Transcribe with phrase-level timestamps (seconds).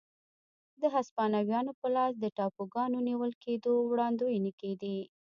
[0.81, 4.97] د هسپانویانو په لاس د ټاپوګانو نیول کېدو وړاندوېنې کېدې.